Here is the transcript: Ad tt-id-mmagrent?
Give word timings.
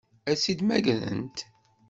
Ad 0.29 0.37
tt-id-mmagrent? 0.37 1.37